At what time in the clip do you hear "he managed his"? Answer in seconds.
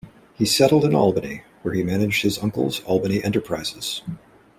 1.75-2.39